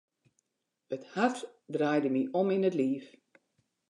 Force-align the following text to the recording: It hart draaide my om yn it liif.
It 0.95 1.03
hart 1.13 1.37
draaide 1.73 2.09
my 2.13 2.23
om 2.39 2.49
yn 2.55 2.67
it 2.69 2.77
liif. 2.79 3.05